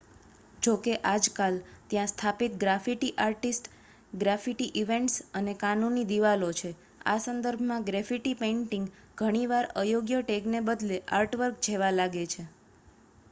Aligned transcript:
"જોકે 0.61 0.93
આજકાલ 1.07 1.57
ત્યાં 1.89 2.07
સ્થાપિત 2.11 2.53
ગ્રાફિટી 2.61 3.09
આર્ટિસ્ટ 3.17 3.67
ગ્રાફિટી 4.13 4.69
ઇવેન્ટ્સ 4.81 5.17
અને 5.33 5.53
"કાનૂની" 5.57 6.05
દીવાલો 6.05 6.49
છે. 6.53 6.71
આ 7.05 7.15
સંદર્ભમાં 7.19 7.85
ગ્રેફિટી 7.85 8.33
પેઇન્ટિંગ 8.39 8.87
ઘણી 9.17 9.45
વાર 9.47 9.67
અયોગ્ય 9.77 10.23
ટેગને 10.23 10.63
બદલે 10.65 10.97
આર્ટવર્ક 11.13 11.61
જેવા 11.67 11.91
લાગે 11.93 12.25
છે. 12.27 12.47